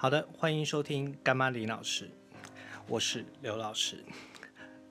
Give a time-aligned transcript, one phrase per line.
[0.00, 2.08] 好的，欢迎收听干妈李老师，
[2.86, 4.04] 我是刘老师。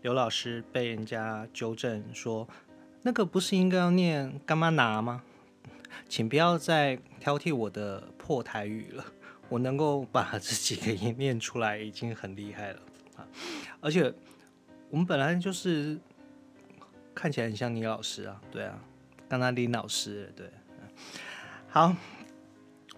[0.02, 2.46] 刘老师被人家纠正说，
[3.04, 5.24] 那个不是应该要念干妈拿吗？
[6.10, 9.06] 请不要再挑剔我的破台语了，
[9.48, 12.82] 我能够把这几个音念出来已经很厉害了
[13.16, 13.26] 啊！
[13.80, 14.14] 而且
[14.90, 15.98] 我们本来就是
[17.16, 18.78] 看起来很像李老师啊，对啊，
[19.30, 20.52] 干妈李老师，对，
[21.70, 21.96] 好。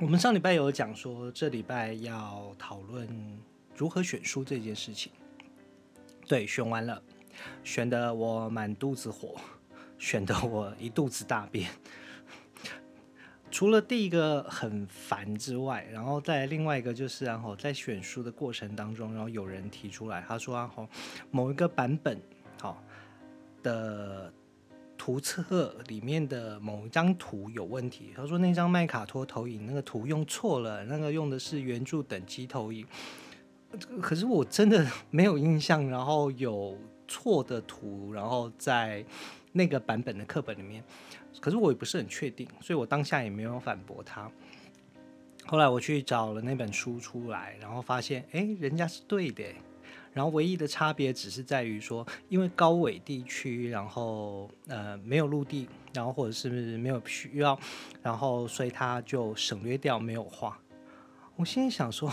[0.01, 3.05] 我们上礼拜有讲说，这礼拜要讨论
[3.75, 5.11] 如何选书这件事情。
[6.25, 7.03] 对，选完了，
[7.65, 9.35] 选的我满肚子火，
[9.97, 11.69] 选的我一肚子大便。
[13.51, 20.71] 除了第一个很烦之外，然后在另外一个就是，然后在选书的过程当中，然后有人提出来，他说啊，
[21.29, 22.17] 某一个版本，
[22.61, 22.81] 好，
[23.61, 24.31] 的。
[25.09, 32.85] 图册里面的某一张图有问题，他说那张麦卡托投影那个图用错了，那个用的是圆柱等级投影。
[33.99, 39.03] 可是我真的没有印象，然后有错的图，然后在
[39.51, 40.83] 那个版本的课本里面，
[41.39, 44.29] 可是我也不是很确定，所以我当下也没有反驳他。
[45.47, 49.43] 后来我去找了那本书出来，然后发现，哎，人家是对的。
[50.19, 57.57] 然后唯一的差别只是在于说，因为高纬地区，然后呃没有陆地，然后或者是没有需要，
[58.03, 60.59] 然后所以他就省略掉没有画。
[61.37, 62.11] 我心里想说，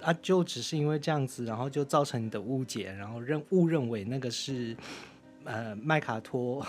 [0.00, 4.76] 啊，就只是因为这样子，然后就造成你的误解，然后认误认为那个是
[5.44, 6.66] 呃麦卡托，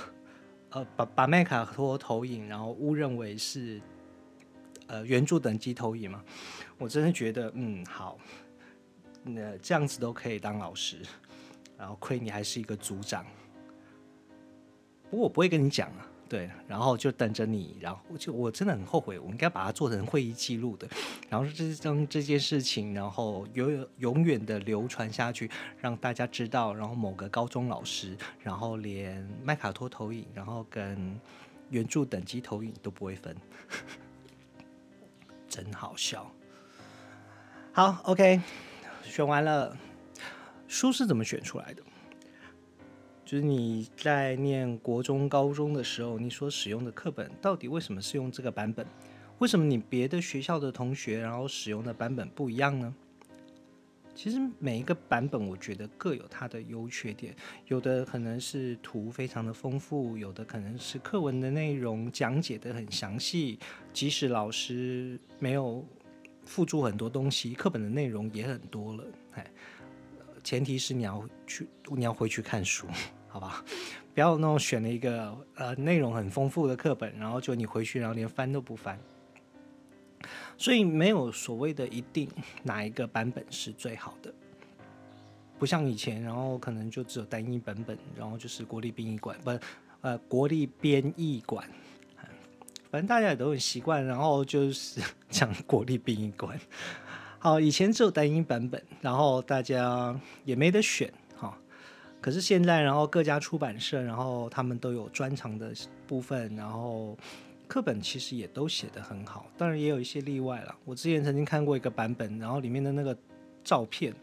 [0.69, 3.81] 呃把把麦卡托投影，然后误认为是
[4.85, 6.23] 呃圆柱等级投影嘛？
[6.77, 8.19] 我真的觉得，嗯，好。
[9.23, 10.97] 那这样子都可以当老师，
[11.77, 13.25] 然后亏你还是一个组长。
[15.09, 20.87] 不过我不会跟你讲啊，对，然后就等着你，然后就我真的很后悔，我应该把它做成会议记录的，
[21.29, 31.19] 然后这将这件事情，然后永永远的流传下去，让大家知道，然后某个高中老师，然后连麦卡托投影，然后跟
[31.69, 33.37] 原著等级投影都不会分，
[35.47, 36.29] 真好笑。
[37.71, 38.41] 好，OK。
[39.03, 39.77] 选完了，
[40.67, 41.83] 书是怎么选出来的？
[43.25, 48.85] 就是你在念国中、高中的时候，你所使用的课本到底为什么是用这个版本？
[49.39, 52.93] 为什么你别的学校的同学然后使用的版本不一样呢？
[54.15, 57.35] 其实每一个版本，我觉得各有它的优缺点。
[57.67, 63.59] 有的可能是图非常的丰富，有的可能是课文的内容讲解的很详细，
[63.91, 65.85] 即使老师没有。
[66.45, 69.45] 附注很多东西，课本的内容也很多了，哎，
[70.43, 72.87] 前提是你要去，你要回去看书，
[73.27, 73.63] 好吧？
[74.13, 78.99] 不要那种选了一个呃内容很丰富的课本，然后就你回去然后连翻都不翻。
[80.57, 82.29] 所以没有所谓的一定
[82.61, 84.33] 哪一个版本是最好的，
[85.57, 89.51] 不像以前，然后可能就只有单一版本，然后就是国立殡仪馆，不，
[90.01, 91.67] 呃，国立编译馆。
[92.93, 96.55] 反正大家也都很习惯，然后就是 讲国立殡仪馆。
[97.39, 100.15] 好，以前只有单一版本，然后大家
[100.45, 101.57] 也没得选哈。
[102.21, 105.73] 可是现在，然后各家出版社，然后他们都有专长的
[106.05, 107.17] 部分，然后
[107.67, 109.47] 课本其实也都写得很好。
[109.57, 110.75] 当然也有一些例外了。
[110.85, 113.17] 我之前曾经看过一个版本，然后里面的那个
[113.63, 114.13] 照片，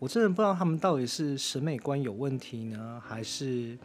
[0.00, 3.78] 我真的不知道他们到底是审美观有问题呢，还是。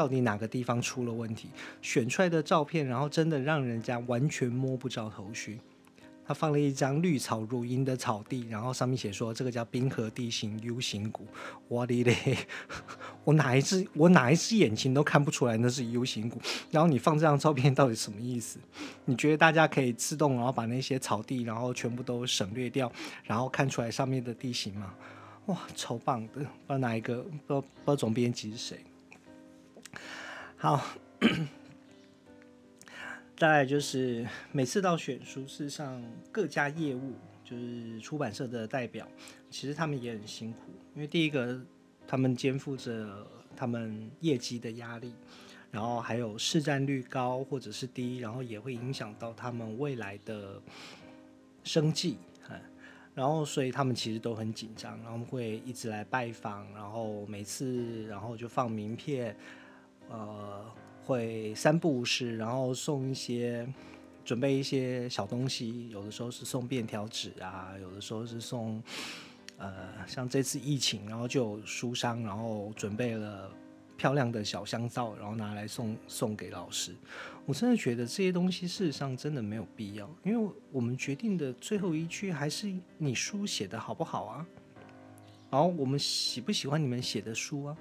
[0.00, 1.50] 到底哪个地方出了问题？
[1.82, 5.60] 选出来的照片，然后真的让人家完全摸不着头绪。
[6.26, 11.26] 他放了一张绿草如茵的草地，然后上面写说这个叫冰河地形 U 型谷。
[11.68, 12.16] 我的嘞，
[13.24, 16.40] 我哪一只我哪一只眼睛都看不出来那是 U 型谷。
[16.70, 18.58] 然后你放这张照片到底什么意思？
[19.04, 22.90] 你觉得大家可以自动然后把那些草地然后全部都省略掉，
[23.24, 24.94] 然后看出来上面的地形吗？
[25.44, 26.32] 哇，超棒的！
[26.32, 28.78] 不知道哪一个，不知道不知道总编辑是谁。
[30.62, 30.84] 好，
[33.34, 39.08] 再来就是每次到选书，事上各家业务就是出版社的代表，
[39.48, 40.58] 其实他们也很辛苦，
[40.94, 41.58] 因为第一个
[42.06, 43.26] 他们肩负着
[43.56, 45.14] 他们业绩的压力，
[45.70, 50.60] 然后还有市占率高或者是低，然后也会影响到他们未来的
[51.64, 52.18] 生计。
[53.14, 59.34] 然后，所以他们其实都很紧张，然后会一直来拜访，然后每次然后就放名片。
[60.10, 60.64] 呃，
[61.06, 63.66] 会三不五时，然后送一些，
[64.24, 68.82] 准备一些小东西，有的时候是送便条纸啊，有的时候是送，
[69.56, 69.72] 呃，
[70.06, 73.50] 像这次疫情，然后就有书商，然后准备了
[73.96, 76.92] 漂亮的小香皂，然后拿来送送给老师。
[77.46, 84.46] 我真的觉得这些东西事实上真的没有必要，因为我们决定的最后一句还是你书写的好不好啊，
[85.50, 87.76] 然后我们喜不喜欢你们写的书啊。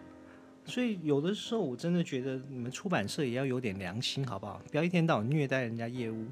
[0.66, 4.62] 所以有的时候我真的觉得你们出版社也要有点良心，好不好？
[4.70, 6.28] 不要一天到晚虐待人家业务，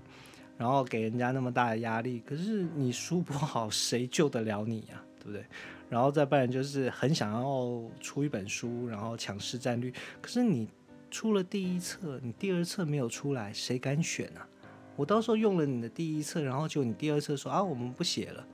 [0.57, 2.21] 然后给人家那么大的压力。
[2.23, 5.03] 可是你书不好，谁救得了你呀？
[5.19, 5.43] 对不对？
[5.89, 9.91] 然后再不然就是很想要出一本书，然后抢市占率。
[10.21, 10.67] 可是你
[11.09, 14.47] 出了第一册，你第二册没有出来，谁敢选啊？
[14.95, 18.45] 我到时候用了你的第一册，然后就你第二册说啊，我们不写了，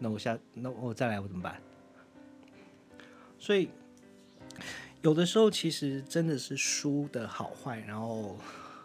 [0.00, 1.60] 那我下那我再来我怎么办？
[3.38, 3.68] 所以。
[5.04, 8.38] 有的时候，其实真的是书的好坏，然后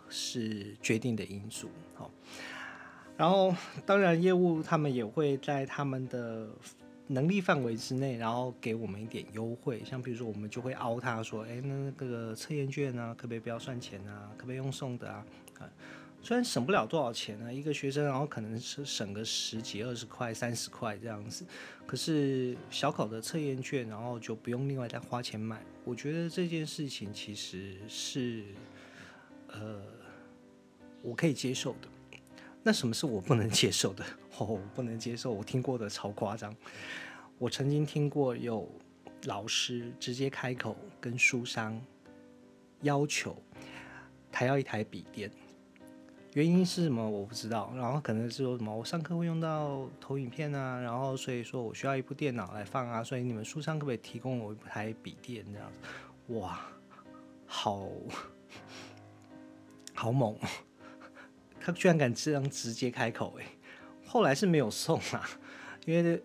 [0.09, 1.69] 是决定的因素。
[1.95, 2.11] 好，
[3.15, 3.55] 然后
[3.85, 6.49] 当然业务他们也会在他们的
[7.07, 9.81] 能力范围之内，然后给我们一点优惠。
[9.85, 14.29] 像比如说，我们就会凹他说：“哎，那那个测验卷啊，可不可以不要算钱啊？
[14.35, 15.25] 可不可以用送的？”啊。
[16.21, 21.45] 虽然省不了多少钱呢，一个学生，然后可能是省个十几、二十块、三十块这样子，
[21.87, 25.63] 可是小考的测验卷，然后就不用另外再花钱买。
[25.85, 28.43] 我觉得这件事情其实是，
[29.47, 29.81] 呃，
[31.01, 31.87] 我可以接受的。
[32.61, 34.03] 那什么是我不能接受的？
[34.37, 36.55] 哦，我不能接受，我听过的超夸张。
[37.37, 38.69] 我曾经听过有
[39.23, 41.81] 老师直接开口跟书商
[42.81, 43.41] 要求，
[44.29, 45.31] 他要一台笔电。
[46.33, 47.09] 原因是什么？
[47.09, 47.73] 我不知道。
[47.75, 55.79] 然后可能是说什么，我上课会用到投影片啊，然后所以说我需要一部电脑来放啊，所以你们书商可不可以提供我一台笔电这样子？
[56.35, 56.59] 哇，
[57.47, 57.89] 好
[59.95, 60.35] 好猛！
[61.59, 63.45] 他居然敢这样直接开口诶。
[64.05, 65.27] 后来是没有送啊，
[65.87, 66.21] 因为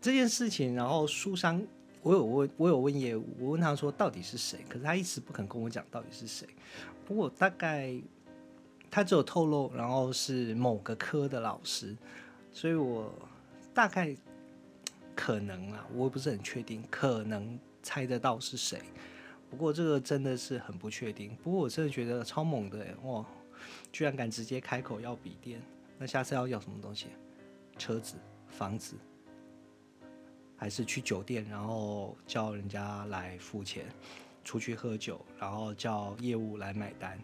[0.00, 1.60] 这件事情，然后书商
[2.02, 6.46] 我有问，我有问业务，我问他说到底是谁，可是他一直不肯跟我讲到底是谁。
[7.04, 8.00] 不过大概。
[8.90, 11.96] 他只有透露，然后是某个科的老师，
[12.52, 13.12] 所以我
[13.72, 14.16] 大概
[15.14, 18.80] 可能啊，我也不是很确定，可能猜得到是谁。
[19.48, 21.36] 不过这个真的是很不确定。
[21.42, 23.24] 不过我真的觉得超猛的诶哇，
[23.92, 25.60] 居然敢直接开口要笔电。
[25.98, 27.06] 那下次要要什么东西？
[27.76, 28.16] 车子、
[28.48, 28.96] 房子，
[30.56, 33.86] 还是去酒店，然后叫人家来付钱，
[34.44, 37.18] 出去喝酒，然后叫业务来买单。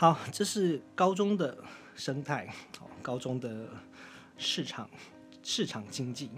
[0.00, 1.54] 好，这是高中的
[1.94, 2.48] 生态，
[3.02, 3.68] 高中的
[4.38, 4.88] 市场
[5.42, 6.30] 市场经济。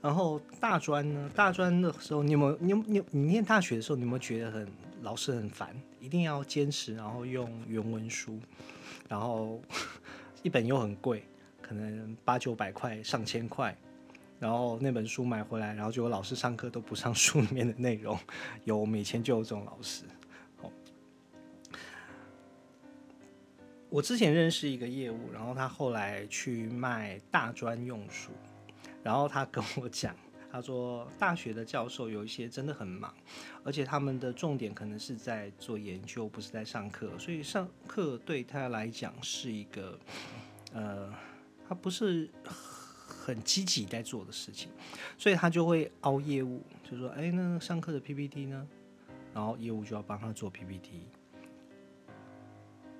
[0.00, 1.28] 然后大专呢？
[1.34, 2.56] 大专的时候，你有没有？
[2.60, 4.68] 你你你念大学的时候，你有没有觉得很
[5.00, 5.74] 老师很烦？
[5.98, 8.38] 一定要坚持，然后用原文书，
[9.08, 9.60] 然后
[10.44, 11.24] 一本又很贵，
[11.60, 13.76] 可能八九百块、上千块，
[14.38, 18.16] 然后那本书买回来，然后就有老师上课都不上书里面的内容。
[18.62, 20.04] 有，我们以前就有这种老师。
[23.92, 28.30] 我之前认识一个业务，然后他后来去卖大专用书，
[29.02, 30.16] 然后他跟我讲，
[30.50, 33.14] 他说大学的教授有一些真的很忙，
[33.62, 39.98] 而且他们的重点可能是在做研究，不是在上课，所以上课对他来讲是一个，
[40.72, 41.12] 呃，
[41.68, 42.30] 他不是
[43.06, 44.70] 很积极在做的事情，
[45.18, 48.66] 所以他就会凹业务，就说，哎，那上课的 PPT 呢？
[49.34, 51.08] 然后业务就要帮他做 PPT。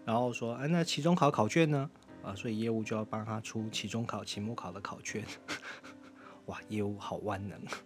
[0.04, 1.90] 然后说，哎，那期中考考卷呢？
[2.23, 5.25] 啊，所以业务就要帮他出期中考、期末考的考卷。
[6.47, 7.76] 哇，业务好万能，不知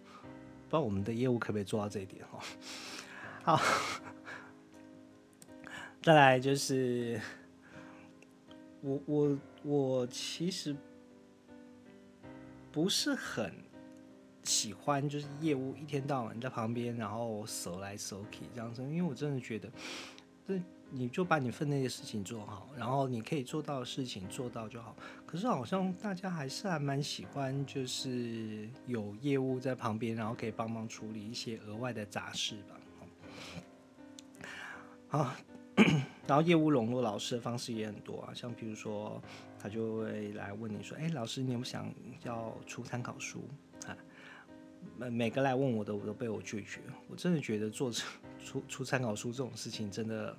[0.69, 2.39] 道我们的业务可不可以做到这一点哦？
[3.43, 3.59] 好，
[6.01, 7.19] 再来就是，
[8.81, 10.75] 我我我其实
[12.71, 13.51] 不是很
[14.43, 19.69] 喜欢，就是业务一天到晚在旁边，然后手来手去这样子，因为我真的觉得
[20.47, 20.61] 这。
[20.89, 24.95] 你就把你分内的事情做好，然后你可以做到的事情做到就好。
[25.25, 32.75] 可是好像大家还是还蛮喜欢，就是有业务在旁边，然后可以帮忙处理一些额外的杂事吧。
[35.09, 35.33] 好，
[36.27, 39.21] 然后业务笼络老师的方式也很多啊，像比如说
[39.59, 43.47] 他就会来问你说：“哎，老师，你有想要出参考书
[43.85, 43.95] 啊？”
[44.97, 46.79] 每每个来问我的，我都被我拒绝。
[47.09, 47.91] 我真的觉得做
[48.47, 50.37] 出出参考书这种事情，真的，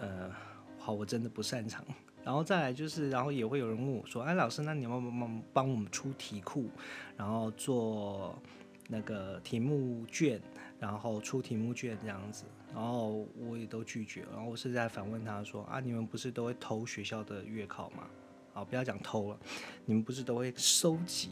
[0.00, 0.30] 呃，
[0.78, 1.82] 好，我真的不擅长。
[2.22, 6.68] 然后再来就是，然后也会有人问我说：“哎，老师，那你要帮帮帮我们出题库，
[7.16, 8.36] 然后做
[8.88, 10.38] 那个题目卷，
[10.78, 12.44] 然后出题目卷这样子。”
[12.74, 14.26] 然后我也都拒绝。
[14.32, 18.02] 然后我是在反问他说：“啊，你们不是都会偷学校的月考吗？
[18.52, 19.38] 啊，不要讲偷了，
[19.86, 21.30] 你们不是都会收集？”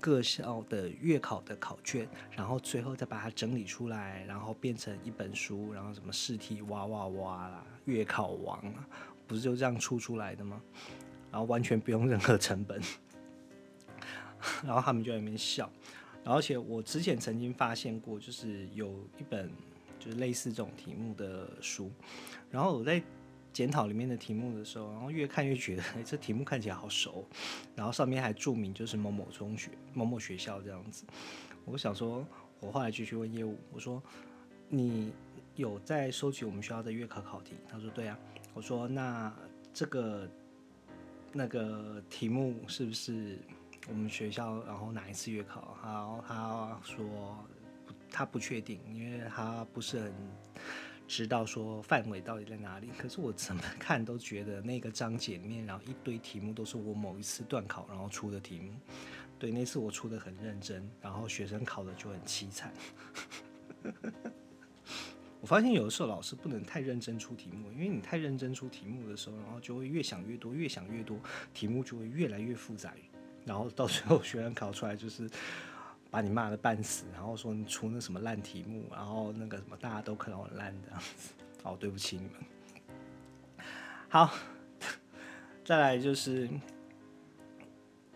[0.00, 8.62] 各校的月考的考卷，然后最后再把它整理出来，然后变成一本书，然后什么试题哇哇哇啦，月考王，
[9.26, 10.60] 不是就这样出出来的吗？
[11.30, 12.80] 然后完全不用任何成本，
[14.62, 15.70] 然后他们就在那边笑。
[16.24, 19.50] 而且我之前曾经发现过，就是有一本
[19.98, 21.90] 就是类似这种题目的书，
[22.50, 23.02] 然后我在
[23.52, 27.24] 检讨里面的题目的时候，然后越看越觉得， 这题目看起来好熟，
[27.74, 31.04] 然后上面还注明就是某某中学、某某学校这样子。
[31.64, 32.26] 我想说，
[32.60, 34.02] 我后来继续问业务，我说
[34.68, 35.12] 你
[35.54, 37.54] 有在收集我们学校的月考考题？
[37.68, 38.18] 他说对啊。
[38.54, 39.34] 我说那
[39.72, 40.28] 这个
[41.32, 43.38] 那个题目是不是？
[43.88, 45.76] 我们学校，然后哪一次月考？
[45.82, 47.44] 然后他说
[48.08, 50.12] 他不确定，因为他不是很
[51.14, 52.88] 知道说范围到底在哪里。
[52.96, 58.72] 可是我怎么 看都觉得那个章节里面，然后一堆题目都是我某一次段考然后出的题目。
[59.38, 62.72] 对，那次我出的很认真，然后学生考的就很凄惨。
[65.42, 71.18] 我发现有的时候老师不能太认真出题目，因为你太认真出题目的时候，然后就会越想越多，越想越多，
[71.52, 72.94] 题目就会越来越复杂。
[73.44, 75.28] 然后到最后学生考出来就是
[76.12, 81.32] 把你骂的半死，然后说你出那什么烂题目，然后那个什么大家都可能很烂的样子。
[81.62, 83.66] 好，对不起你们。
[84.10, 84.30] 好，
[85.64, 86.46] 再来就是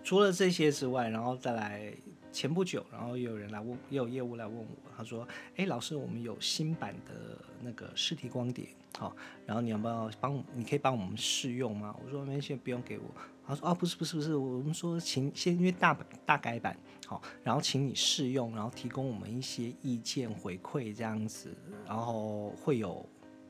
[0.07, 1.93] 除了这些之外，然后再来
[2.31, 5.27] 前不久，然后又有人来问，又有业务来问我，他说
[5.59, 10.45] ：“哎，老师，我们有新版的那个试题光碟，好，然后你要不要帮？
[10.55, 13.05] 你可以帮我们试用吗？”我说：“没先不用给我。”
[13.45, 15.93] 他说：“啊，不是不是不是，我们说请先因为大
[16.25, 21.53] 大改版，好，然后请你试用，然后提供我们一些意见回馈这样子，
[21.85, 23.05] 然后会有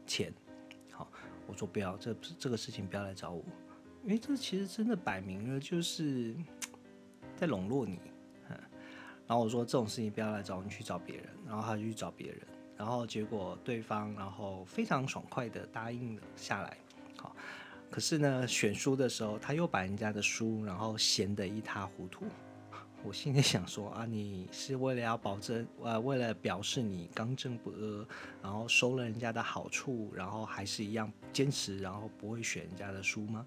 [0.06, 0.32] 钱。”
[0.90, 1.06] 好，
[1.46, 3.44] 我说不要，这这个事情不要来找我，
[4.06, 6.32] 因为这其实真的摆明了就是
[7.36, 7.98] 在笼络你。
[9.26, 11.26] 然后我说这种事情不要来找你，去找别人。
[11.44, 12.40] 然后他就去找别人，
[12.76, 16.76] 然后结果对方然后非常爽快的答应了下来。
[17.16, 17.34] 好。
[17.90, 22.26] 可是呢，选书的时候，他又把人家的书，然后闲得一塌糊涂。
[23.02, 28.06] 我心里想说啊，你是为了要保证，呃，为了表示你刚正不阿，
[28.42, 33.44] 然后收了人家的好处，然后还是一样坚持，然后不会选人家的书吗？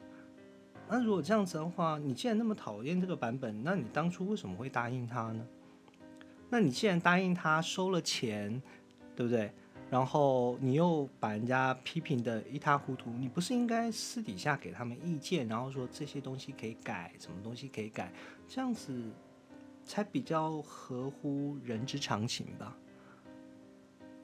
[0.91, 5.45] 那如果这样子的话，你既然那么讨厌这个版本，那你当初为什么会答应他呢？
[6.49, 8.59] 那你既然答应他收了钱，
[9.15, 9.51] 对不对？
[9.91, 18.11] 然后你又把人家批评的一塌糊涂，你不是应该私底下给他们意见，然后说这些东西可以改，什么东西可以改，
[18.47, 18.99] 这样子
[19.83, 22.75] 才比较合乎人之常情吧，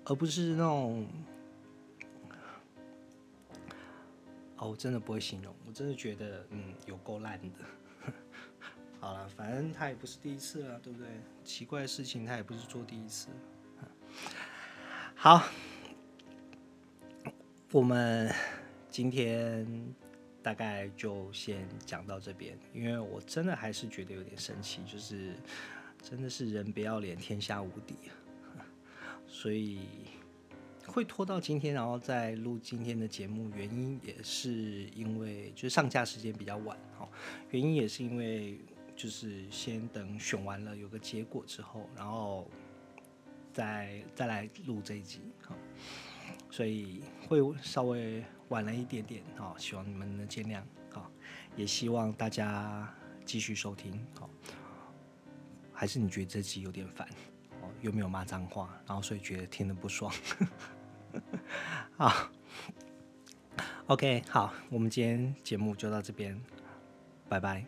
[0.06, 1.08] 而不是那种……
[4.58, 8.12] 哦，我真的不会形容，我真的觉得嗯，有够烂的。
[9.00, 11.08] 好了，反正他也不是第一次了，对不对？
[11.44, 13.28] 奇怪的事情他也不是做第一次。
[15.14, 15.44] 好，
[17.72, 18.34] 我们
[18.90, 19.94] 今天
[20.42, 25.36] 大概就先讲到这边，因为我真的还是觉得有点生气，就是
[26.02, 27.96] 真的是人不要脸，天下无敌，
[29.28, 29.88] 所以
[30.88, 34.52] 会拖到今天，然后再录今天的节目，原因也是
[34.96, 37.08] 因为就是上架时间比较晚，哈，
[37.52, 38.60] 原因也是因为
[38.96, 42.50] 就是先等选完了有个结果之后，然后。
[43.56, 45.56] 再再来录这一集，好，
[46.52, 50.62] 所以会稍微晚了一点点，好，希望你们能见谅，
[50.92, 51.10] 好，
[51.56, 54.30] 也希望大家继续收听，好，
[55.72, 57.08] 还是你觉得这集有点烦，
[57.82, 60.12] 又没有骂脏话，然后所以觉得听的不爽，
[61.98, 62.30] 好
[63.88, 66.40] ，OK，好，我们今天节目就到这边，
[67.30, 67.66] 拜拜。